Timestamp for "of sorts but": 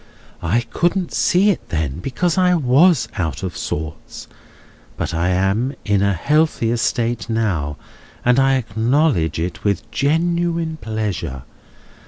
3.43-5.13